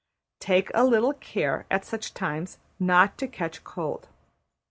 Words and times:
Take 0.39 0.71
a 0.73 0.83
little 0.83 1.11
extra 1.11 1.31
care, 1.31 1.65
at 1.69 1.85
such 1.85 2.15
times, 2.15 2.57
not 2.79 3.19
to 3.19 3.27
catch 3.27 3.63
cold. 3.63 4.07